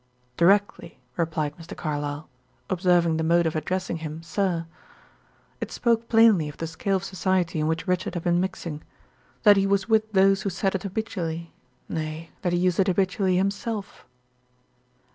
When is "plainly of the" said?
6.09-6.65